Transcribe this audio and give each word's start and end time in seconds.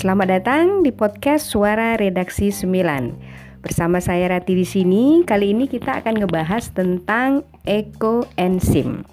Selamat 0.00 0.32
datang 0.32 0.80
di 0.80 0.96
podcast 0.96 1.52
Suara 1.52 1.92
Redaksi 2.00 2.48
9. 2.48 3.60
Bersama 3.60 4.00
saya 4.00 4.32
Rati 4.32 4.56
di 4.56 4.64
sini. 4.64 5.20
Kali 5.28 5.52
ini 5.52 5.68
kita 5.68 6.00
akan 6.00 6.24
ngebahas 6.24 6.72
tentang 6.72 7.44
ekoenzim. 7.68 9.04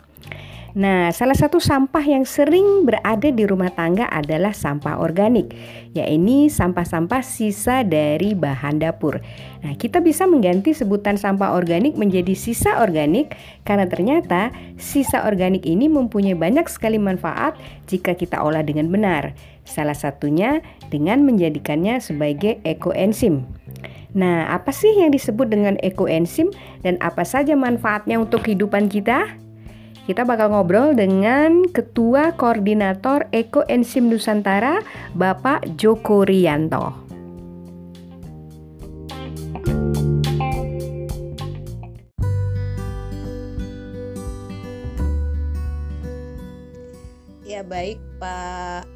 Nah, 0.77 1.09
salah 1.09 1.33
satu 1.33 1.57
sampah 1.57 2.05
yang 2.05 2.21
sering 2.21 2.85
berada 2.85 3.33
di 3.33 3.49
rumah 3.49 3.73
tangga 3.73 4.05
adalah 4.13 4.53
sampah 4.53 5.01
organik, 5.01 5.49
yaitu 5.97 6.53
sampah-sampah 6.53 7.25
sisa 7.25 7.81
dari 7.81 8.37
bahan 8.37 8.77
dapur. 8.77 9.17
Nah, 9.65 9.73
kita 9.73 10.05
bisa 10.05 10.29
mengganti 10.29 10.77
sebutan 10.77 11.17
sampah 11.17 11.57
organik 11.57 11.97
menjadi 11.97 12.37
sisa 12.37 12.77
organik 12.77 13.33
karena 13.65 13.89
ternyata 13.89 14.53
sisa 14.77 15.25
organik 15.25 15.65
ini 15.65 15.89
mempunyai 15.89 16.37
banyak 16.37 16.69
sekali 16.69 17.01
manfaat 17.01 17.57
jika 17.89 18.13
kita 18.13 18.37
olah 18.37 18.61
dengan 18.61 18.93
benar. 18.93 19.33
Salah 19.65 19.97
satunya 19.97 20.61
dengan 20.93 21.25
menjadikannya 21.25 21.97
sebagai 22.05 22.61
ekoenzim. 22.61 23.49
Nah, 24.13 24.53
apa 24.53 24.69
sih 24.69 24.93
yang 24.93 25.09
disebut 25.09 25.49
dengan 25.49 25.81
ekoenzim 25.81 26.53
dan 26.85 27.01
apa 27.01 27.25
saja 27.25 27.57
manfaatnya 27.57 28.21
untuk 28.21 28.45
kehidupan 28.45 28.93
kita? 28.93 29.46
Kita 30.07 30.23
bakal 30.23 30.55
ngobrol 30.55 30.95
dengan 30.95 31.67
Ketua 31.67 32.31
Koordinator 32.31 33.27
Ekoenzim 33.35 34.07
Nusantara, 34.07 34.79
Bapak 35.11 35.75
Joko 35.75 36.23
Rianto. 36.23 36.95
Ya 47.43 47.67
baik 47.67 47.99
Pak 48.23 48.87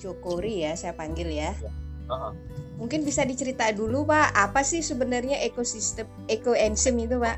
Jokori 0.00 0.64
ya, 0.64 0.72
saya 0.80 0.96
panggil 0.96 1.28
ya. 1.28 1.52
Uh 2.08 2.32
-huh. 2.32 2.32
Mungkin 2.80 3.04
bisa 3.04 3.28
dicerita 3.28 3.68
dulu 3.68 4.08
Pak, 4.08 4.32
apa 4.32 4.64
sih 4.64 4.80
sebenarnya 4.80 5.44
ekosistem 5.44 6.08
ekoenzim 6.24 6.96
itu 7.04 7.20
Pak? 7.20 7.36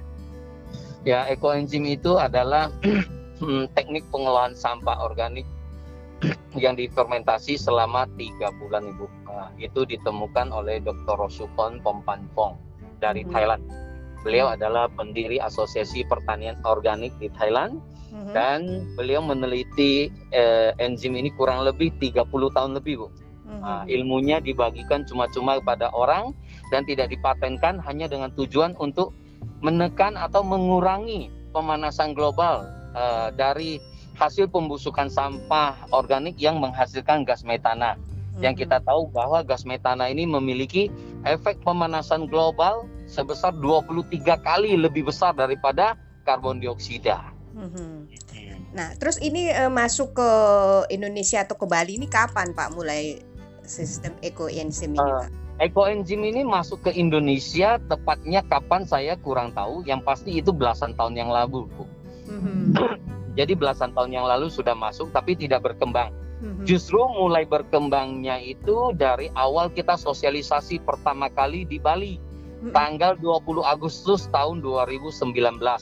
Ya, 1.03 1.27
ekoenzim 1.27 1.87
itu 1.91 2.19
adalah 2.19 2.71
hmm, 3.41 3.73
teknik 3.77 4.05
pengolahan 4.13 4.57
sampah 4.57 5.05
organik 5.05 5.45
yang 6.57 6.73
difermentasi 6.77 7.61
selama 7.61 8.09
tiga 8.17 8.49
bulan 8.57 8.89
ibu 8.89 9.07
nah, 9.29 9.53
itu 9.61 9.85
ditemukan 9.85 10.49
oleh 10.49 10.81
Dr. 10.81 11.17
Rosupon 11.21 11.85
Pompanpong 11.85 12.57
dari 12.99 13.23
hmm. 13.25 13.31
Thailand 13.33 13.63
beliau 14.25 14.49
hmm. 14.49 14.57
adalah 14.57 14.89
pendiri 14.89 15.37
Asosiasi 15.37 16.09
Pertanian 16.09 16.57
Organik 16.65 17.13
di 17.21 17.29
Thailand 17.37 17.79
hmm. 18.09 18.33
dan 18.33 18.89
beliau 18.97 19.21
meneliti 19.21 20.09
eh, 20.33 20.73
enzim 20.81 21.13
ini 21.15 21.29
kurang 21.37 21.63
lebih 21.63 21.93
30 22.01 22.25
tahun 22.57 22.73
lebih 22.81 23.05
bu 23.05 23.09
hmm. 23.13 23.61
nah, 23.61 23.85
ilmunya 23.85 24.41
dibagikan 24.41 25.05
cuma-cuma 25.05 25.61
kepada 25.61 25.93
orang 25.93 26.33
dan 26.73 26.89
tidak 26.89 27.13
dipatenkan 27.13 27.77
hanya 27.85 28.09
dengan 28.09 28.33
tujuan 28.33 28.73
untuk 28.81 29.13
menekan 29.61 30.17
atau 30.17 30.41
mengurangi 30.41 31.29
pemanasan 31.53 32.17
global 32.17 32.65
uh, 32.97 33.29
dari 33.31 33.79
hasil 34.17 34.49
pembusukan 34.49 35.13
sampah 35.13 35.77
organik 35.93 36.41
yang 36.41 36.59
menghasilkan 36.59 37.29
gas 37.29 37.45
metana. 37.45 37.95
Hmm. 38.37 38.43
Yang 38.43 38.67
kita 38.67 38.81
tahu 38.83 39.13
bahwa 39.13 39.45
gas 39.45 39.69
metana 39.69 40.09
ini 40.09 40.25
memiliki 40.25 40.89
efek 41.29 41.61
pemanasan 41.61 42.27
global 42.27 42.89
sebesar 43.05 43.53
23 43.61 44.25
kali 44.41 44.75
lebih 44.75 45.07
besar 45.07 45.37
daripada 45.37 45.95
karbon 46.25 46.59
dioksida. 46.59 47.21
Hmm. 47.57 48.09
Nah, 48.77 48.93
terus 49.01 49.17
ini 49.25 49.49
uh, 49.53 49.73
masuk 49.73 50.17
ke 50.21 50.31
Indonesia 50.93 51.41
atau 51.41 51.57
ke 51.57 51.65
Bali 51.65 51.97
ini 51.97 52.05
kapan 52.05 52.53
Pak 52.53 52.77
mulai 52.77 53.25
sistem 53.65 54.13
ekoenzim 54.21 54.93
ini 54.93 55.01
uh, 55.01 55.25
Pak? 55.25 55.29
Ekoenzim 55.57 56.21
ini 56.21 56.45
masuk 56.45 56.85
ke 56.85 56.93
Indonesia 56.93 57.81
tepatnya 57.89 58.45
kapan 58.45 58.85
saya 58.85 59.17
kurang 59.17 59.57
tahu. 59.57 59.81
Yang 59.89 60.05
pasti 60.05 60.31
itu 60.37 60.53
belasan 60.53 60.93
tahun 60.93 61.17
yang 61.17 61.33
lalu, 61.33 61.65
Bu. 61.73 61.89
Jadi 63.37 63.53
belasan 63.53 63.93
tahun 63.93 64.17
yang 64.17 64.27
lalu 64.27 64.49
sudah 64.49 64.73
masuk 64.73 65.13
tapi 65.13 65.37
tidak 65.37 65.63
berkembang. 65.63 66.11
Mm-hmm. 66.41 66.65
Justru 66.69 67.01
mulai 67.17 67.49
berkembangnya 67.49 68.37
itu 68.41 68.93
dari 68.93 69.33
awal 69.37 69.73
kita 69.73 69.97
sosialisasi 69.97 70.85
pertama 70.85 71.29
kali 71.33 71.65
di 71.69 71.77
Bali. 71.81 72.17
Mm-hmm. 72.17 72.73
Tanggal 72.73 73.17
20 73.21 73.61
Agustus 73.65 74.29
tahun 74.33 74.61
2019. 74.65 75.61
Nah, 75.61 75.77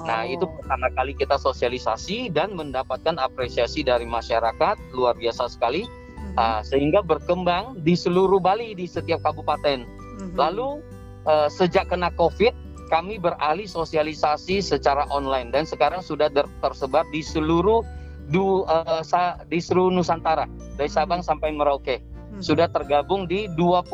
oh. 0.00 0.04
Nah, 0.04 0.22
itu 0.28 0.44
pertama 0.44 0.88
kali 0.92 1.12
kita 1.16 1.36
sosialisasi 1.40 2.32
dan 2.32 2.56
mendapatkan 2.56 3.16
apresiasi 3.20 3.84
dari 3.84 4.08
masyarakat 4.08 4.76
luar 4.96 5.16
biasa 5.16 5.48
sekali. 5.52 5.84
Mm-hmm. 5.84 6.36
Uh, 6.40 6.60
sehingga 6.64 7.00
berkembang 7.04 7.80
di 7.84 7.96
seluruh 7.96 8.40
Bali 8.40 8.76
di 8.76 8.84
setiap 8.88 9.24
kabupaten. 9.24 9.84
Mm-hmm. 9.84 10.36
Lalu 10.36 10.84
uh, 11.28 11.48
sejak 11.48 11.88
kena 11.88 12.12
Covid 12.16 12.63
kami 12.88 13.18
beralih 13.18 13.66
sosialisasi 13.66 14.60
secara 14.60 15.08
online 15.08 15.50
dan 15.50 15.64
sekarang 15.64 16.04
sudah 16.04 16.28
tersebar 16.60 17.04
di 17.10 17.24
seluruh 17.24 17.84
du, 18.28 18.64
uh, 18.64 19.02
sa, 19.04 19.40
di 19.48 19.60
seluruh 19.60 19.92
Nusantara 19.92 20.48
dari 20.76 20.88
hmm. 20.88 20.96
Sabang 20.96 21.20
sampai 21.20 21.52
Merauke. 21.52 22.00
Hmm. 22.00 22.40
Sudah 22.40 22.68
tergabung 22.70 23.28
di 23.28 23.46
25 23.56 23.90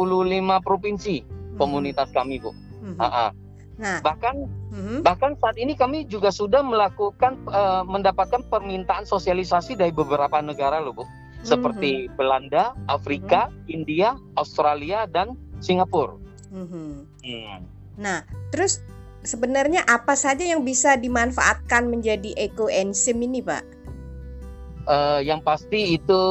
provinsi 0.63 1.23
hmm. 1.23 1.57
komunitas 1.59 2.09
kami, 2.15 2.39
Bu. 2.39 2.55
Hmm. 2.81 2.97
Uh 2.97 3.05
-uh. 3.05 3.31
Nah, 3.81 3.97
bahkan 4.05 4.45
hmm. 4.77 5.01
bahkan 5.01 5.33
saat 5.41 5.57
ini 5.57 5.73
kami 5.73 6.05
juga 6.05 6.29
sudah 6.29 6.61
melakukan 6.61 7.41
uh, 7.49 7.81
mendapatkan 7.89 8.45
permintaan 8.53 9.09
sosialisasi 9.09 9.73
dari 9.73 9.89
beberapa 9.89 10.37
negara 10.45 10.79
loh, 10.85 10.93
Bu. 10.93 11.05
Seperti 11.41 12.07
hmm. 12.07 12.21
Belanda, 12.21 12.77
Afrika, 12.93 13.49
hmm. 13.49 13.73
India, 13.73 14.09
Australia 14.37 15.09
dan 15.09 15.33
Singapura. 15.65 16.21
Hmm. 16.53 17.09
Hmm. 17.25 17.65
Nah, 18.01 18.25
terus 18.49 18.81
sebenarnya 19.21 19.85
apa 19.85 20.17
saja 20.17 20.41
yang 20.41 20.65
bisa 20.65 20.97
dimanfaatkan 20.97 21.87
menjadi 21.87 22.33
ekoenzim 22.41 23.21
ini, 23.21 23.45
Pak? 23.45 23.65
Uh, 24.89 25.21
yang 25.21 25.45
pasti 25.45 26.01
itu 26.01 26.23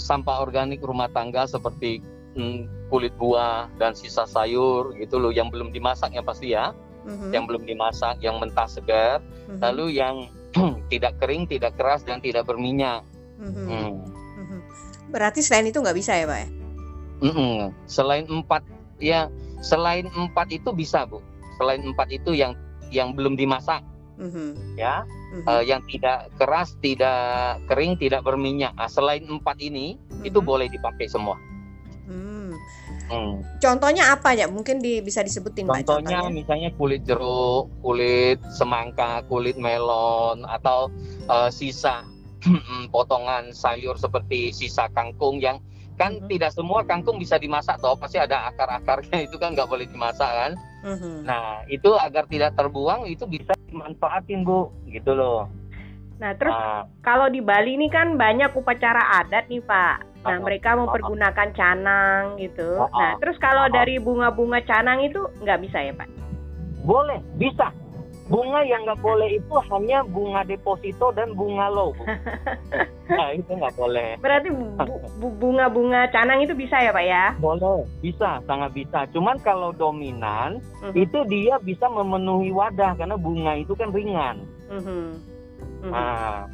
sampah 0.00 0.40
organik 0.42 0.80
rumah 0.80 1.12
tangga 1.12 1.44
seperti 1.44 2.00
hmm, 2.34 2.88
kulit 2.88 3.12
buah 3.20 3.68
dan 3.76 3.92
sisa 3.92 4.24
sayur 4.24 4.96
gitu 4.96 5.20
loh 5.20 5.30
yang 5.30 5.52
belum 5.52 5.70
dimasak 5.70 6.16
yang 6.16 6.24
pasti 6.24 6.56
ya. 6.56 6.72
Uh-huh. 7.06 7.30
Yang 7.30 7.54
belum 7.54 7.62
dimasak, 7.70 8.18
yang 8.18 8.42
mentah 8.42 8.66
segar, 8.66 9.22
uh-huh. 9.22 9.60
lalu 9.62 10.00
yang 10.00 10.26
tidak 10.92 11.14
kering, 11.22 11.46
tidak 11.46 11.76
keras 11.78 12.02
dan 12.02 12.18
tidak 12.18 12.48
berminyak. 12.48 13.04
Uh-huh. 13.38 13.54
Hmm. 13.68 13.94
Uh-huh. 14.08 14.60
Berarti 15.12 15.44
selain 15.44 15.70
itu 15.70 15.78
nggak 15.78 15.94
bisa 15.94 16.18
ya, 16.18 16.26
Pak? 16.26 16.38
Ya? 16.42 16.48
Uh-uh. 17.16 17.70
Selain 17.86 18.26
empat 18.26 18.66
ya 18.98 19.30
Selain 19.60 20.06
empat 20.12 20.52
itu 20.52 20.72
bisa 20.72 21.04
bu. 21.08 21.20
Selain 21.56 21.80
empat 21.80 22.12
itu 22.12 22.36
yang 22.36 22.52
yang 22.92 23.16
belum 23.16 23.34
dimasak, 23.34 23.82
mm-hmm. 24.20 24.78
ya, 24.78 25.02
mm-hmm. 25.02 25.42
Uh, 25.48 25.62
yang 25.64 25.82
tidak 25.90 26.30
keras, 26.38 26.76
tidak 26.84 27.58
kering, 27.66 27.98
tidak 27.98 28.22
berminyak. 28.22 28.70
Nah, 28.78 28.86
selain 28.86 29.26
empat 29.26 29.58
ini 29.58 29.96
mm-hmm. 29.96 30.28
itu 30.28 30.38
boleh 30.38 30.70
dipakai 30.70 31.10
semua. 31.10 31.34
Mm. 32.06 32.54
Hmm. 33.06 33.38
Contohnya 33.62 34.18
apa 34.18 34.34
ya? 34.34 34.50
Mungkin 34.50 34.82
di, 34.82 34.98
bisa 34.98 35.22
disebutin 35.22 35.70
Contohnya, 35.70 36.26
Pak, 36.26 36.34
misalnya 36.34 36.70
kulit 36.74 37.06
jeruk, 37.06 37.70
kulit 37.78 38.42
semangka, 38.50 39.22
kulit 39.30 39.54
melon, 39.54 40.42
atau 40.42 40.90
uh, 41.30 41.46
sisa 41.46 42.02
potongan 42.94 43.54
sayur 43.54 43.94
seperti 43.94 44.50
sisa 44.50 44.90
kangkung 44.90 45.38
yang 45.38 45.62
kan 45.96 46.16
mm-hmm. 46.16 46.30
tidak 46.30 46.50
semua 46.52 46.84
kangkung 46.84 47.16
bisa 47.16 47.40
dimasak 47.40 47.80
toh 47.80 47.96
pasti 47.96 48.20
ada 48.20 48.52
akar-akarnya 48.52 49.18
itu 49.26 49.36
kan 49.40 49.56
nggak 49.56 49.68
boleh 49.68 49.88
dimasak 49.88 50.28
kan? 50.28 50.52
Mm-hmm. 50.86 51.26
nah 51.26 51.66
itu 51.66 51.90
agar 51.98 52.30
tidak 52.30 52.54
terbuang 52.54 53.10
itu 53.10 53.26
bisa 53.26 53.58
dimanfaatin 53.66 54.46
bu 54.46 54.70
gitu 54.86 55.18
loh. 55.18 55.50
Nah 56.16 56.32
terus 56.38 56.54
nah, 56.54 56.88
kalau 57.04 57.28
di 57.28 57.44
Bali 57.44 57.76
ini 57.76 57.92
kan 57.92 58.16
banyak 58.16 58.54
upacara 58.56 59.20
adat 59.20 59.50
nih 59.52 59.60
pak. 59.60 60.00
Nah 60.24 60.38
mereka 60.40 60.74
mempergunakan 60.78 61.52
canang 61.52 62.40
gitu. 62.40 62.86
Nah 62.88 63.18
terus 63.20 63.36
kalau 63.42 63.68
dari 63.68 64.00
bunga-bunga 64.00 64.64
canang 64.64 65.04
itu 65.04 65.20
nggak 65.44 65.60
bisa 65.60 65.78
ya 65.82 65.92
pak? 65.92 66.08
Boleh 66.86 67.20
bisa 67.36 67.68
bunga 68.26 68.60
yang 68.66 68.82
nggak 68.82 68.98
boleh 68.98 69.38
itu 69.38 69.54
hanya 69.70 70.02
bunga 70.02 70.42
deposito 70.42 71.14
dan 71.14 71.30
bunga 71.38 71.70
low 71.70 71.94
nah 73.10 73.30
itu 73.30 73.46
nggak 73.46 73.74
boleh 73.78 74.18
berarti 74.18 74.50
bunga-bunga 75.38 76.10
canang 76.10 76.42
itu 76.42 76.50
bisa 76.58 76.74
ya 76.82 76.90
pak 76.90 77.06
ya 77.06 77.24
boleh 77.38 77.86
bisa 78.02 78.42
sangat 78.50 78.74
bisa 78.74 79.06
cuman 79.14 79.38
kalau 79.46 79.70
dominan 79.70 80.58
uh-huh. 80.82 80.90
itu 80.98 81.22
dia 81.30 81.62
bisa 81.62 81.86
memenuhi 81.86 82.50
wadah 82.50 82.98
karena 82.98 83.14
bunga 83.14 83.54
itu 83.62 83.78
kan 83.78 83.94
ringan 83.94 84.42
uh-huh. 84.74 85.14
Uh-huh. 85.86 85.90
nah 85.94 86.50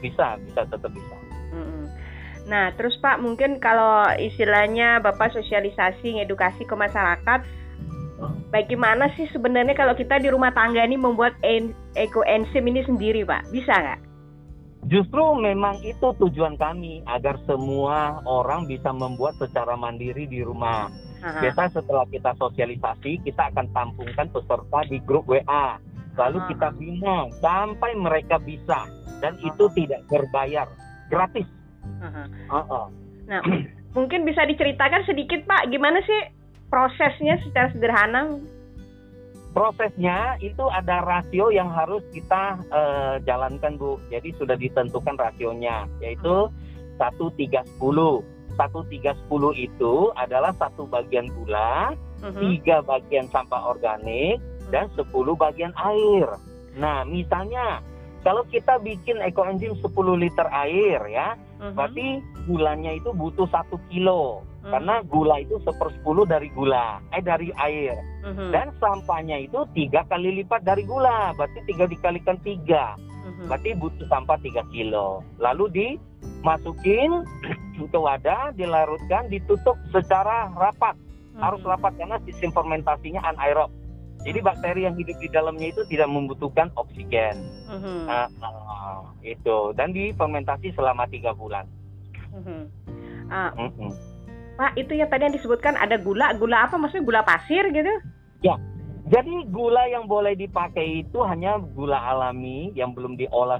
bisa 0.00 0.40
bisa 0.40 0.64
tetap 0.72 0.88
bisa 0.88 1.16
uh-huh. 1.52 1.84
nah 2.48 2.72
terus 2.80 2.96
pak 2.96 3.20
mungkin 3.20 3.60
kalau 3.60 4.08
istilahnya 4.16 5.04
bapak 5.04 5.36
sosialisasi 5.36 6.16
edukasi 6.24 6.64
ke 6.64 6.72
masyarakat 6.72 7.59
bagaimana 8.52 9.08
sih 9.16 9.28
sebenarnya 9.32 9.72
kalau 9.72 9.96
kita 9.96 10.20
di 10.20 10.28
rumah 10.28 10.52
tangga 10.52 10.84
ini 10.84 10.96
membuat 10.96 11.36
ekoenzim 11.96 12.64
ini 12.66 12.84
sendiri, 12.84 13.24
Pak? 13.24 13.48
Bisa 13.52 13.72
nggak? 13.72 14.00
Justru 14.88 15.22
memang 15.36 15.76
itu 15.84 16.08
tujuan 16.16 16.56
kami 16.56 17.04
agar 17.04 17.36
semua 17.44 18.24
orang 18.24 18.64
bisa 18.64 18.88
membuat 18.96 19.36
secara 19.36 19.76
mandiri 19.76 20.24
di 20.24 20.40
rumah. 20.40 20.88
Aha. 21.20 21.44
Biasa 21.44 21.76
setelah 21.76 22.08
kita 22.08 22.32
sosialisasi, 22.40 23.20
kita 23.28 23.52
akan 23.52 23.68
tampungkan 23.76 24.32
peserta 24.32 24.80
di 24.88 24.96
grup 25.04 25.28
WA. 25.28 25.76
Lalu 26.16 26.38
Aha. 26.40 26.48
kita 26.48 26.68
bina 26.80 27.28
sampai 27.44 27.92
mereka 27.92 28.40
bisa 28.40 28.88
dan 29.20 29.36
Aha. 29.36 29.52
itu 29.52 29.64
tidak 29.76 30.00
berbayar, 30.08 30.66
gratis. 31.12 31.46
Aha. 32.00 32.24
Aha. 32.48 32.82
Nah, 33.28 33.42
mungkin 33.96 34.24
bisa 34.24 34.48
diceritakan 34.48 35.04
sedikit 35.04 35.44
Pak, 35.44 35.68
gimana 35.68 36.00
sih 36.08 36.39
prosesnya 36.70 37.36
secara 37.42 37.68
sederhana 37.74 38.38
prosesnya 39.50 40.38
itu 40.38 40.62
ada 40.70 41.02
rasio 41.02 41.50
yang 41.50 41.68
harus 41.74 42.02
kita 42.14 42.58
uh, 42.70 43.18
jalankan 43.26 43.74
Bu. 43.74 43.98
Jadi 44.08 44.30
sudah 44.38 44.54
ditentukan 44.54 45.18
rasionya 45.18 45.90
yaitu 45.98 46.48
satu 46.96 47.34
tiga 47.34 47.66
sepuluh. 47.66 48.22
Satu 48.54 48.84
tiga 48.92 49.16
sepuluh 49.24 49.56
itu 49.56 50.12
adalah 50.18 50.52
satu 50.58 50.84
bagian 50.84 51.26
gula, 51.32 51.96
uh-huh. 52.20 52.40
tiga 52.44 52.84
bagian 52.84 53.24
sampah 53.32 53.72
organik, 53.72 54.36
dan 54.68 54.90
sepuluh 54.94 55.32
bagian 55.32 55.72
air. 55.80 56.28
Nah, 56.76 57.02
misalnya 57.08 57.80
kalau 58.20 58.44
kita 58.52 58.76
bikin 58.84 59.16
ekoenzim 59.24 59.72
10 59.80 59.96
liter 60.20 60.44
air 60.52 61.00
ya, 61.08 61.40
uh-huh. 61.60 61.76
berarti 61.76 62.24
gulanya 62.48 62.96
itu 62.96 63.12
butuh 63.12 63.46
satu 63.52 63.76
kilo 63.92 64.42
hmm. 64.64 64.72
karena 64.72 64.94
gula 65.06 65.36
itu 65.44 65.60
sepersepuluh 65.62 66.24
dari 66.24 66.48
gula 66.56 66.98
eh 67.12 67.22
dari 67.22 67.52
air 67.60 67.94
hmm. 68.24 68.50
dan 68.50 68.72
sampahnya 68.80 69.44
itu 69.44 69.62
tiga 69.76 70.02
kali 70.08 70.40
lipat 70.42 70.64
dari 70.64 70.82
gula 70.88 71.36
berarti 71.36 71.60
tiga 71.68 71.84
dikalikan 71.84 72.40
tiga 72.40 72.96
hmm. 72.96 73.46
berarti 73.46 73.76
butuh 73.76 74.06
sampah 74.08 74.40
tiga 74.40 74.64
kilo 74.72 75.20
lalu 75.36 75.68
dimasukin 75.70 77.22
ke 77.92 77.96
wadah 77.96 78.52
dilarutkan 78.56 79.28
ditutup 79.32 79.76
secara 79.92 80.52
rapat 80.56 80.96
hmm. 81.36 81.40
harus 81.40 81.60
rapat 81.64 81.92
karena 81.96 82.16
sistem 82.24 82.52
fermentasinya 82.52 83.20
anaerob 83.24 83.72
jadi 84.20 84.38
bakteri 84.44 84.84
yang 84.84 84.96
hidup 85.00 85.16
di 85.16 85.28
dalamnya 85.32 85.72
itu 85.72 85.82
tidak 85.88 86.08
membutuhkan 86.12 86.68
oksigen. 86.76 87.40
Mm-hmm. 87.72 87.98
Nah, 88.04 88.28
nah, 88.36 89.00
itu 89.24 89.72
dan 89.76 89.96
difermentasi 89.96 90.76
selama 90.76 91.08
tiga 91.08 91.32
bulan. 91.32 91.64
Mm-hmm. 92.36 92.62
Uh, 93.32 93.50
mm-hmm. 93.56 93.90
Pak, 94.60 94.76
itu 94.76 94.92
ya 94.92 95.08
tadi 95.08 95.24
yang 95.24 95.36
disebutkan 95.36 95.72
ada 95.80 95.96
gula, 95.96 96.36
gula 96.36 96.68
apa 96.68 96.76
maksudnya 96.76 97.06
gula 97.08 97.22
pasir 97.24 97.64
gitu? 97.72 97.88
Ya. 98.44 98.60
Jadi 99.10 99.48
gula 99.50 99.90
yang 99.90 100.06
boleh 100.06 100.38
dipakai 100.38 101.02
itu 101.02 101.18
hanya 101.26 101.58
gula 101.58 101.98
alami 101.98 102.70
yang 102.78 102.94
belum 102.94 103.18
diolah 103.18 103.58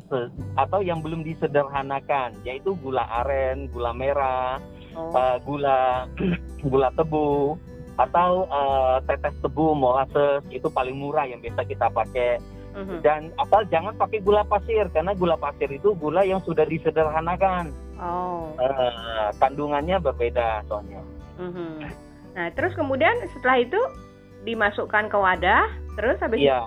atau 0.54 0.78
yang 0.78 1.02
belum 1.02 1.26
disederhanakan, 1.26 2.38
yaitu 2.46 2.76
gula 2.78 3.02
aren, 3.24 3.66
gula 3.72 3.90
merah, 3.90 4.62
oh. 4.94 5.10
uh, 5.10 5.42
gula 5.42 6.06
gula 6.70 6.94
tebu 6.94 7.58
atau 8.00 8.48
uh, 8.48 8.96
tetes 9.04 9.36
tebu 9.44 9.76
molasses 9.76 10.40
itu 10.48 10.72
paling 10.72 10.96
murah 10.96 11.28
yang 11.28 11.44
biasa 11.44 11.68
kita 11.68 11.92
pakai. 11.92 12.40
Mm-hmm. 12.70 12.98
Dan 13.02 13.34
asal 13.34 13.66
jangan 13.66 13.98
pakai 13.98 14.22
gula 14.22 14.46
pasir 14.46 14.86
karena 14.94 15.12
gula 15.12 15.34
pasir 15.34 15.66
itu 15.68 15.92
gula 15.98 16.22
yang 16.22 16.40
sudah 16.46 16.64
disederhanakan. 16.64 17.74
Oh. 18.00 18.54
Uh, 18.56 19.28
kandungannya 19.36 20.00
berbeda 20.00 20.64
soalnya. 20.70 21.02
Mm-hmm. 21.36 21.72
Nah, 22.38 22.48
terus 22.54 22.72
kemudian 22.78 23.12
setelah 23.36 23.58
itu 23.60 23.80
dimasukkan 24.46 25.12
ke 25.12 25.18
wadah, 25.18 25.66
terus 25.98 26.16
habis 26.22 26.40
Iya. 26.40 26.62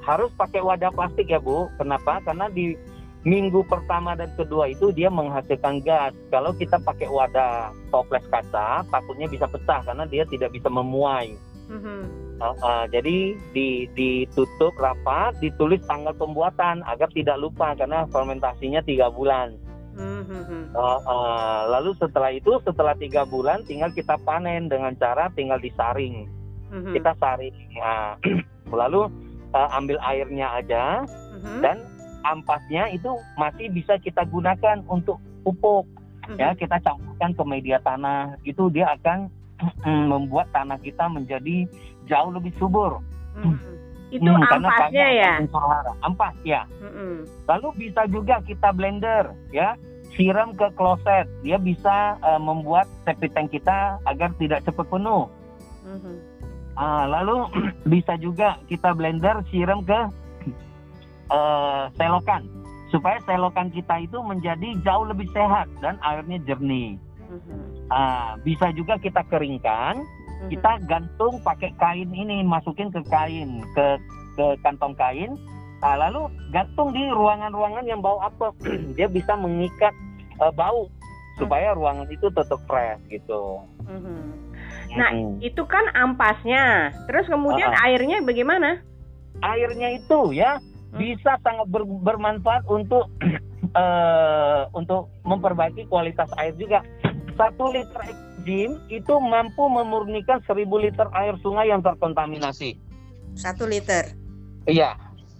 Harus 0.00 0.32
pakai 0.32 0.64
wadah 0.64 0.88
plastik 0.96 1.28
ya, 1.28 1.36
Bu. 1.36 1.68
Kenapa? 1.76 2.24
Karena 2.24 2.48
di 2.48 2.72
minggu 3.20 3.60
pertama 3.68 4.16
dan 4.16 4.32
kedua 4.32 4.72
itu 4.72 4.88
dia 4.96 5.12
menghasilkan 5.12 5.84
gas. 5.84 6.16
Kalau 6.32 6.56
kita 6.56 6.80
pakai 6.80 7.08
wadah 7.08 7.72
toples 7.92 8.24
kaca, 8.32 8.80
takutnya 8.88 9.28
bisa 9.28 9.44
pecah 9.44 9.84
karena 9.84 10.04
dia 10.08 10.24
tidak 10.28 10.56
bisa 10.56 10.72
memuai. 10.72 11.36
Mm-hmm. 11.70 12.00
Uh, 12.40 12.56
uh, 12.64 12.84
jadi 12.88 13.36
di, 13.52 13.84
ditutup 13.92 14.72
rapat, 14.80 15.36
ditulis 15.44 15.84
tanggal 15.84 16.16
pembuatan 16.16 16.80
agar 16.88 17.12
tidak 17.12 17.36
lupa 17.36 17.76
karena 17.76 18.08
fermentasinya 18.08 18.80
tiga 18.80 19.12
bulan. 19.12 19.60
Mm-hmm. 20.00 20.72
Uh, 20.72 21.00
uh, 21.04 21.60
lalu 21.68 21.92
setelah 22.00 22.32
itu 22.32 22.56
setelah 22.64 22.96
tiga 22.96 23.28
bulan 23.28 23.60
tinggal 23.68 23.92
kita 23.92 24.16
panen 24.24 24.72
dengan 24.72 24.96
cara 24.96 25.28
tinggal 25.36 25.60
disaring. 25.60 26.24
Mm-hmm. 26.72 26.94
Kita 26.96 27.12
saring. 27.20 27.54
Nah, 27.76 28.16
lalu 28.80 29.12
uh, 29.52 29.68
ambil 29.76 30.00
airnya 30.00 30.48
aja 30.56 30.84
mm-hmm. 31.04 31.60
dan 31.60 31.76
ampasnya 32.24 32.90
itu 32.92 33.16
masih 33.36 33.72
bisa 33.72 33.96
kita 34.00 34.24
gunakan 34.28 34.82
untuk 34.86 35.18
pupuk. 35.42 35.86
Mm-hmm. 36.28 36.38
Ya 36.38 36.48
kita 36.54 36.76
campurkan 36.84 37.30
ke 37.34 37.42
media 37.46 37.78
tanah 37.82 38.36
itu 38.44 38.70
dia 38.70 38.92
akan 38.94 39.32
membuat 40.12 40.48
tanah 40.54 40.78
kita 40.80 41.08
menjadi 41.08 41.66
jauh 42.06 42.30
lebih 42.32 42.52
subur. 42.56 43.00
Mm-hmm. 43.38 43.78
Itu 44.10 44.26
hmm, 44.26 44.42
ampasnya 44.42 45.06
ya? 45.14 45.32
Ampas 46.02 46.34
ya. 46.42 46.66
Mm-hmm. 46.82 47.46
Lalu 47.46 47.68
bisa 47.78 48.02
juga 48.10 48.42
kita 48.42 48.74
blender 48.74 49.30
ya, 49.54 49.78
siram 50.18 50.50
ke 50.58 50.66
kloset. 50.74 51.30
Dia 51.46 51.62
bisa 51.62 52.18
uh, 52.18 52.42
membuat 52.42 52.90
septic 53.06 53.30
tank 53.38 53.54
kita 53.54 54.02
agar 54.10 54.34
tidak 54.42 54.66
cepat 54.66 54.82
penuh. 54.90 55.30
Mm-hmm. 55.86 56.16
Lalu 57.06 57.36
bisa 57.94 58.18
juga 58.18 58.58
kita 58.66 58.90
blender 58.98 59.46
siram 59.54 59.86
ke 59.86 60.10
uh, 61.30 61.88
selokan 61.96 62.46
supaya 62.90 63.22
selokan 63.22 63.70
kita 63.70 64.02
itu 64.02 64.18
menjadi 64.20 64.74
jauh 64.82 65.06
lebih 65.06 65.30
sehat 65.30 65.70
dan 65.78 65.96
airnya 66.02 66.42
jernih. 66.42 66.98
Mm-hmm. 67.30 67.62
Uh, 67.90 68.34
bisa 68.42 68.74
juga 68.74 68.98
kita 68.98 69.22
keringkan 69.30 70.02
hmm 70.40 70.48
Kita 70.48 70.80
gantung 70.88 71.36
pakai 71.44 71.70
kain 71.76 72.10
ini, 72.16 72.40
masukin 72.40 72.88
ke 72.88 73.04
kain, 73.12 73.60
ke 73.76 74.00
ke 74.40 74.46
kantong 74.64 74.96
kain. 74.96 75.36
Nah, 75.80 75.96
lalu 75.96 76.32
gantung 76.52 76.92
di 76.92 77.04
ruangan-ruangan 77.08 77.84
yang 77.84 78.00
bau 78.00 78.20
apa? 78.24 78.52
Dia 78.96 79.08
bisa 79.08 79.36
mengikat 79.36 79.92
uh, 80.40 80.52
bau 80.52 80.88
supaya 81.36 81.72
mm-hmm. 81.72 81.80
ruangan 81.80 82.08
itu 82.08 82.26
tetap 82.32 82.60
fresh 82.64 83.00
gitu. 83.12 83.60
Mm-hmm. 83.84 84.20
Nah, 84.96 85.10
mm-hmm. 85.12 85.44
itu 85.44 85.62
kan 85.68 85.84
ampasnya. 85.92 86.96
Terus 87.04 87.28
kemudian 87.28 87.68
uh-uh. 87.68 87.84
airnya 87.84 88.24
bagaimana? 88.24 88.80
Airnya 89.44 89.92
itu 89.92 90.32
ya. 90.32 90.60
Bisa 90.94 91.38
sangat 91.42 91.66
ber, 91.70 91.86
bermanfaat 91.86 92.66
untuk 92.66 93.06
uh, 93.74 94.66
untuk 94.78 95.10
memperbaiki 95.22 95.86
kualitas 95.86 96.30
air 96.38 96.54
juga. 96.58 96.82
Satu 97.38 97.72
liter 97.72 98.02
Jim 98.44 98.80
itu 98.88 99.14
mampu 99.20 99.68
memurnikan 99.68 100.40
1000 100.44 100.64
liter 100.64 101.08
air 101.12 101.36
sungai 101.44 101.68
yang 101.68 101.84
terkontaminasi. 101.84 102.76
Satu 103.36 103.68
liter. 103.68 104.16
Iya. 104.68 104.96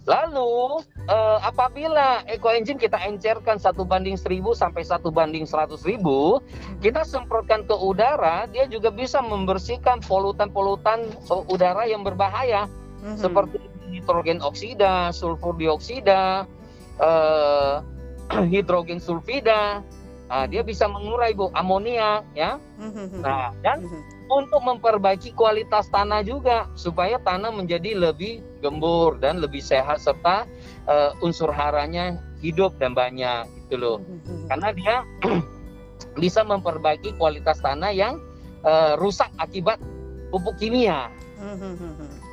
Lalu 0.09 0.81
eh, 1.05 1.39
apabila 1.45 2.25
ekoenzim 2.25 2.81
kita 2.81 2.97
encerkan 3.05 3.61
satu 3.61 3.85
banding 3.85 4.17
1000 4.17 4.41
sampai 4.57 4.81
satu 4.81 5.13
banding 5.13 5.45
100 5.45 5.77
ribu, 5.85 6.41
kita 6.81 7.05
semprotkan 7.05 7.69
ke 7.69 7.75
udara, 7.77 8.49
dia 8.49 8.65
juga 8.65 8.89
bisa 8.89 9.21
membersihkan 9.21 10.01
polutan-polutan 10.09 11.05
udara 11.45 11.85
yang 11.85 12.01
berbahaya 12.01 12.65
mm 12.65 13.13
-hmm. 13.13 13.17
seperti 13.21 13.61
nitrogen 13.91 14.39
oksida, 14.39 15.11
sulfur 15.11 15.59
dioksida, 15.59 16.47
eh, 17.03 17.75
hidrogen 18.53 19.03
sulfida, 19.03 19.83
Nah, 20.31 20.47
dia 20.47 20.63
bisa 20.63 20.87
mengurai 20.87 21.35
bu 21.35 21.51
amonia 21.51 22.23
ya. 22.31 22.55
Mm-hmm. 22.79 23.19
Nah 23.19 23.51
dan 23.59 23.83
mm-hmm. 23.83 24.31
untuk 24.31 24.63
memperbaiki 24.63 25.35
kualitas 25.35 25.91
tanah 25.91 26.23
juga 26.23 26.71
supaya 26.79 27.19
tanah 27.19 27.51
menjadi 27.51 27.99
lebih 27.99 28.39
gembur 28.63 29.19
dan 29.19 29.43
lebih 29.43 29.59
sehat 29.59 29.99
serta 29.99 30.47
uh, 30.87 31.11
unsur 31.19 31.51
haranya 31.51 32.15
hidup 32.39 32.71
dan 32.79 32.95
banyak 32.95 33.43
gitu 33.67 33.75
loh. 33.75 33.97
Mm-hmm. 33.99 34.47
Karena 34.47 34.69
dia 34.71 34.95
bisa 36.23 36.47
memperbaiki 36.47 37.11
kualitas 37.19 37.59
tanah 37.59 37.91
yang 37.91 38.15
uh, 38.63 38.95
rusak 39.03 39.27
akibat 39.35 39.83
pupuk 40.31 40.55
kimia. 40.55 41.11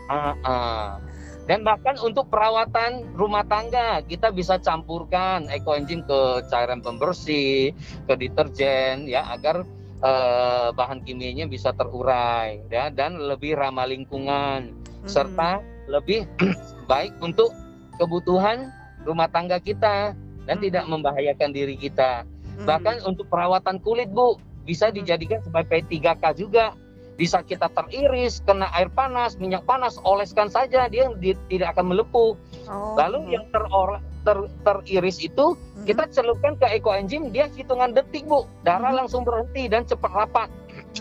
Uh, 0.06 0.38
uh. 0.46 1.02
Dan 1.48 1.64
bahkan 1.64 1.96
untuk 2.04 2.28
perawatan 2.28 3.16
rumah 3.16 3.40
tangga 3.48 4.04
kita 4.04 4.28
bisa 4.28 4.60
campurkan 4.60 5.48
ekoenzim 5.48 6.04
ke 6.04 6.44
cairan 6.52 6.84
pembersih, 6.84 7.72
ke 8.04 8.14
deterjen 8.20 9.08
ya 9.08 9.24
agar 9.32 9.64
eh, 10.04 10.68
bahan 10.76 11.00
kimianya 11.08 11.48
bisa 11.48 11.72
terurai 11.72 12.60
ya 12.68 12.92
dan 12.92 13.16
lebih 13.16 13.56
ramah 13.56 13.88
lingkungan 13.88 14.76
hmm. 14.76 15.08
serta 15.08 15.64
lebih 15.88 16.28
baik 16.92 17.16
untuk 17.24 17.48
kebutuhan 17.96 18.68
rumah 19.08 19.32
tangga 19.32 19.56
kita 19.56 20.12
dan 20.44 20.56
hmm. 20.60 20.64
tidak 20.68 20.84
membahayakan 20.84 21.50
diri 21.56 21.80
kita. 21.80 22.28
Hmm. 22.28 22.68
Bahkan 22.68 23.08
untuk 23.08 23.24
perawatan 23.32 23.80
kulit 23.80 24.12
Bu 24.12 24.36
bisa 24.68 24.92
hmm. 24.92 25.00
dijadikan 25.00 25.40
sebagai 25.40 25.80
P3K 25.88 26.22
juga 26.36 26.76
bisa 27.18 27.42
kita 27.42 27.66
teriris 27.74 28.38
kena 28.46 28.70
air 28.78 28.86
panas 28.94 29.34
minyak 29.42 29.66
panas 29.66 29.98
oleskan 30.06 30.46
saja 30.46 30.86
dia 30.86 31.10
di, 31.18 31.34
tidak 31.50 31.74
akan 31.74 31.90
melepuh 31.90 32.38
oh. 32.70 32.94
lalu 32.94 33.34
yang 33.34 33.42
teror 33.50 33.98
ter, 34.22 34.38
teriris 34.62 35.18
itu 35.18 35.58
hmm. 35.58 35.82
kita 35.82 36.06
celupkan 36.14 36.54
ke 36.54 36.70
ekoenzim 36.78 37.34
dia 37.34 37.50
hitungan 37.58 37.90
detik 37.90 38.22
bu 38.22 38.46
darah 38.62 38.94
hmm. 38.94 39.02
langsung 39.02 39.26
berhenti 39.26 39.66
dan 39.66 39.82
cepat 39.82 40.14
rapat 40.14 40.48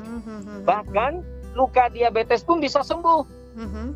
hmm. 0.02 0.66
bahkan 0.66 1.22
luka 1.54 1.86
diabetes 1.94 2.42
pun 2.42 2.58
bisa 2.58 2.82
sembuh 2.82 3.22
hmm. 3.62 3.90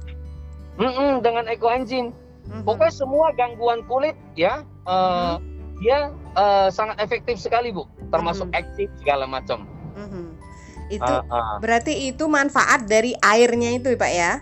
Hmm, 0.77 1.25
dengan 1.25 1.49
ekoenzim 1.49 2.13
hmm. 2.53 2.61
pokoknya 2.69 2.93
semua 2.93 3.33
gangguan 3.33 3.81
kulit 3.89 4.13
ya 4.37 4.61
uh, 4.85 5.41
hmm. 5.41 5.81
dia 5.81 6.13
uh, 6.37 6.69
sangat 6.69 7.01
efektif 7.01 7.41
sekali 7.41 7.73
bu 7.73 7.89
termasuk 8.13 8.45
hmm. 8.53 8.61
aktif 8.61 8.93
segala 9.01 9.25
macam 9.25 9.65
hmm. 9.97 10.40
Itu 10.91 11.13
uh, 11.15 11.23
uh. 11.31 11.57
berarti 11.63 12.11
itu 12.11 12.27
manfaat 12.27 12.83
dari 12.85 13.15
airnya 13.23 13.79
itu 13.79 13.95
pak 13.95 14.11
ya 14.11 14.33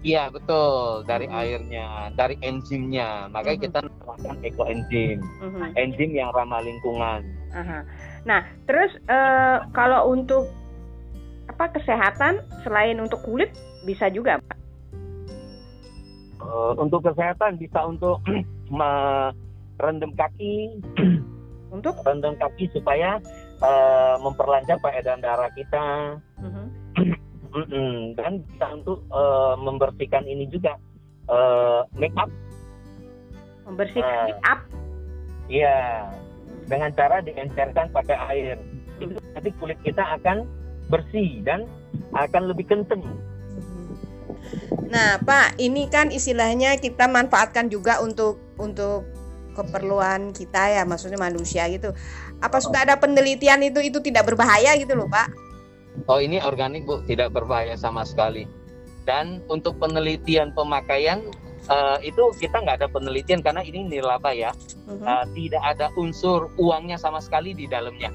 Iya 0.00 0.32
betul 0.32 1.04
dari 1.04 1.28
hmm. 1.28 1.36
airnya, 1.36 1.88
dari 2.16 2.32
enzimnya. 2.40 3.28
Makanya 3.28 3.56
hmm. 3.60 3.66
kita 3.68 3.78
namakan 3.84 4.36
ekoenzim, 4.40 5.18
hmm. 5.20 5.76
enzim 5.76 6.10
yang 6.16 6.32
ramah 6.32 6.64
lingkungan. 6.64 7.20
Aha. 7.52 7.84
Nah 8.24 8.40
terus 8.64 8.96
uh, 9.12 9.60
kalau 9.76 10.08
untuk 10.08 10.48
apa 11.52 11.68
kesehatan 11.76 12.40
selain 12.64 12.96
untuk 12.96 13.20
kulit 13.28 13.52
bisa 13.84 14.08
juga 14.08 14.40
pak? 14.40 14.56
Uh, 16.40 16.72
untuk 16.80 17.04
kesehatan 17.04 17.60
bisa 17.60 17.84
untuk 17.84 18.24
merendam 18.72 20.16
kaki, 20.16 20.80
untuk 21.76 22.00
rendam 22.08 22.32
kaki 22.40 22.72
supaya 22.72 23.20
uh, 23.60 24.16
memperlancar 24.20 24.76
peredaran 24.80 25.22
darah 25.22 25.50
kita. 25.54 26.16
Uh-huh 26.40 26.68
mm 27.54 27.66
-mm. 27.66 27.94
dan 28.14 28.32
bisa 28.46 28.66
untuk 28.74 29.02
uh, 29.10 29.54
membersihkan 29.58 30.24
ini 30.26 30.46
juga 30.48 30.78
uh, 31.26 31.82
make 31.98 32.14
up. 32.16 32.30
Membersihkan 33.66 34.16
uh, 34.16 34.26
make 34.30 34.44
up? 34.46 34.60
Iya. 35.50 35.78
Dengan 36.70 36.90
cara 36.94 37.18
diencerkan 37.22 37.90
pakai 37.90 38.16
air. 38.30 38.56
Itu 39.02 39.18
nanti 39.34 39.50
kulit 39.58 39.78
kita 39.82 40.02
akan 40.20 40.46
bersih 40.90 41.42
dan 41.42 41.66
akan 42.14 42.50
lebih 42.50 42.66
kenceng. 42.70 43.02
Nah, 44.90 45.22
Pak, 45.22 45.58
ini 45.62 45.86
kan 45.86 46.10
istilahnya 46.10 46.78
kita 46.78 47.06
manfaatkan 47.06 47.70
juga 47.70 48.02
untuk 48.02 48.38
untuk 48.58 49.06
keperluan 49.54 50.30
kita 50.30 50.70
ya, 50.70 50.82
maksudnya 50.86 51.18
manusia 51.18 51.66
gitu. 51.70 51.94
Apa 52.40 52.58
sudah 52.60 52.88
ada 52.88 52.96
penelitian 52.96 53.60
itu 53.60 53.84
itu 53.84 54.00
tidak 54.00 54.32
berbahaya 54.32 54.72
gitu 54.80 54.96
loh, 54.96 55.08
Pak? 55.08 55.28
Oh 56.08 56.16
ini 56.16 56.40
organik 56.40 56.88
bu, 56.88 57.04
tidak 57.04 57.36
berbahaya 57.36 57.76
sama 57.76 58.06
sekali. 58.06 58.48
Dan 59.04 59.44
untuk 59.52 59.76
penelitian 59.76 60.52
pemakaian 60.56 61.20
uh, 61.68 61.98
itu 62.00 62.32
kita 62.40 62.62
nggak 62.64 62.84
ada 62.84 62.88
penelitian 62.88 63.44
karena 63.44 63.60
ini 63.60 63.84
nirlaba 63.84 64.32
ya, 64.32 64.54
uh-huh. 64.88 65.04
uh, 65.04 65.24
tidak 65.36 65.60
ada 65.60 65.92
unsur 66.00 66.48
uangnya 66.56 66.96
sama 66.96 67.20
sekali 67.20 67.52
di 67.52 67.68
dalamnya. 67.68 68.12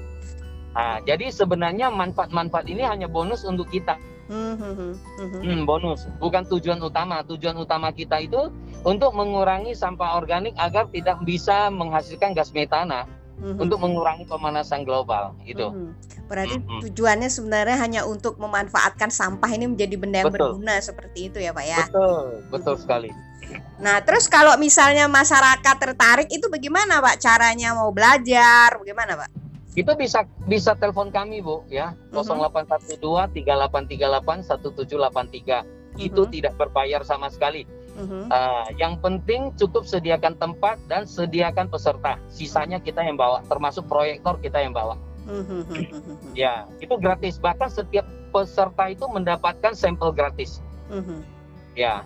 Nah, 0.76 1.00
jadi 1.08 1.32
sebenarnya 1.32 1.88
manfaat-manfaat 1.88 2.68
ini 2.68 2.84
hanya 2.84 3.08
bonus 3.08 3.46
untuk 3.46 3.70
kita. 3.70 3.96
Uh-huh. 4.26 4.92
Uh-huh. 4.92 5.40
Hmm, 5.40 5.62
bonus, 5.62 6.10
bukan 6.18 6.42
tujuan 6.50 6.82
utama. 6.82 7.22
Tujuan 7.22 7.54
utama 7.54 7.94
kita 7.94 8.18
itu 8.18 8.50
untuk 8.82 9.14
mengurangi 9.14 9.72
sampah 9.72 10.18
organik 10.18 10.52
agar 10.58 10.90
tidak 10.90 11.22
bisa 11.22 11.70
menghasilkan 11.70 12.34
gas 12.34 12.50
metana 12.50 13.06
mm-hmm. 13.40 13.62
untuk 13.62 13.78
mengurangi 13.80 14.24
pemanasan 14.24 14.82
global 14.82 15.36
itu. 15.44 15.62
Mm-hmm. 15.62 16.26
Berarti 16.26 16.56
mm-hmm. 16.58 16.80
tujuannya 16.88 17.28
sebenarnya 17.30 17.76
hanya 17.78 18.00
untuk 18.08 18.40
memanfaatkan 18.40 19.12
sampah 19.12 19.50
ini 19.52 19.70
menjadi 19.70 19.94
benda 19.96 20.18
yang 20.24 20.32
betul. 20.32 20.56
berguna 20.58 20.80
seperti 20.80 21.30
itu 21.32 21.38
ya 21.40 21.52
Pak 21.52 21.64
ya. 21.64 21.82
Betul, 21.88 22.24
betul 22.50 22.74
mm-hmm. 22.74 22.82
sekali. 22.82 23.10
Nah, 23.78 24.02
terus 24.02 24.26
kalau 24.26 24.58
misalnya 24.58 25.06
masyarakat 25.06 25.76
tertarik 25.78 26.28
itu 26.32 26.50
bagaimana 26.50 26.98
Pak 26.98 27.20
caranya 27.22 27.76
mau 27.76 27.92
belajar? 27.92 28.74
Bagaimana 28.80 29.14
Pak? 29.24 29.30
Itu 29.76 29.92
bisa 29.92 30.24
bisa 30.48 30.72
telepon 30.74 31.12
kami 31.12 31.44
Bu 31.44 31.62
ya. 31.68 31.92
Mm-hmm. 32.10 32.96
0812 32.96 32.98
3838 33.44 34.64
1783. 34.64 35.96
Itu 35.96 36.28
mm-hmm. 36.28 36.32
tidak 36.32 36.54
berbayar 36.60 37.00
sama 37.06 37.32
sekali 37.32 37.64
Uh-huh. 37.96 38.28
Uh, 38.28 38.68
yang 38.76 39.00
penting 39.00 39.56
cukup 39.56 39.88
sediakan 39.88 40.36
tempat 40.36 40.76
dan 40.84 41.08
sediakan 41.08 41.72
peserta. 41.72 42.20
Sisanya 42.28 42.76
kita 42.76 43.00
yang 43.00 43.16
bawa, 43.16 43.40
termasuk 43.48 43.88
proyektor 43.88 44.36
kita 44.44 44.60
yang 44.60 44.76
bawa. 44.76 45.00
Uh-huh. 45.26 45.64
Ya, 46.36 46.68
itu 46.78 46.92
gratis. 47.00 47.40
Bahkan 47.40 47.72
setiap 47.72 48.04
peserta 48.30 48.92
itu 48.92 49.08
mendapatkan 49.08 49.72
sampel 49.72 50.12
gratis. 50.12 50.60
Uh-huh. 50.92 51.24
Ya. 51.72 52.04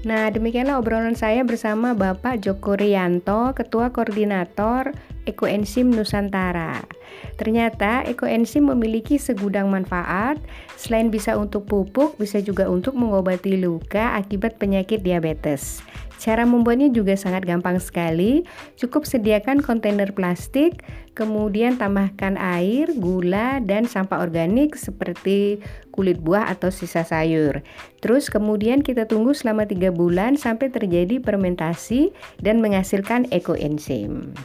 Nah, 0.00 0.32
demikianlah 0.32 0.80
obrolan 0.80 1.12
saya 1.12 1.44
bersama 1.44 1.92
Bapak 1.92 2.40
Joko 2.40 2.72
Rianto, 2.72 3.52
Ketua 3.52 3.92
Koordinator 3.92 4.96
Ekoenzim 5.28 5.92
Nusantara. 5.92 6.99
Ternyata 7.38 8.04
ekoenzim 8.04 8.68
memiliki 8.68 9.16
segudang 9.16 9.72
manfaat, 9.72 10.36
selain 10.76 11.08
bisa 11.08 11.38
untuk 11.38 11.64
pupuk, 11.64 12.18
bisa 12.20 12.38
juga 12.42 12.68
untuk 12.68 12.94
mengobati 12.98 13.56
luka 13.56 14.14
akibat 14.18 14.60
penyakit 14.60 15.00
diabetes. 15.00 15.80
Cara 16.20 16.44
membuatnya 16.44 16.92
juga 16.92 17.16
sangat 17.16 17.48
gampang 17.48 17.80
sekali. 17.80 18.44
Cukup 18.76 19.08
sediakan 19.08 19.64
kontainer 19.64 20.12
plastik, 20.12 20.84
kemudian 21.16 21.80
tambahkan 21.80 22.36
air, 22.36 22.92
gula, 22.92 23.56
dan 23.64 23.88
sampah 23.88 24.20
organik 24.20 24.76
seperti 24.76 25.64
kulit 25.96 26.20
buah 26.20 26.52
atau 26.52 26.68
sisa 26.68 27.08
sayur. 27.08 27.64
Terus 28.04 28.28
kemudian 28.28 28.84
kita 28.84 29.08
tunggu 29.08 29.32
selama 29.32 29.64
3 29.64 29.96
bulan 29.96 30.36
sampai 30.36 30.68
terjadi 30.68 31.24
fermentasi 31.24 32.12
dan 32.44 32.60
menghasilkan 32.60 33.24
ekoenzim. 33.32 34.36